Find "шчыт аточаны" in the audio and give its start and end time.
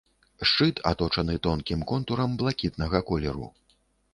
0.51-1.35